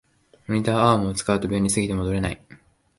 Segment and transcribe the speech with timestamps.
[0.47, 2.41] モニターアームを使うと便利すぎて戻れない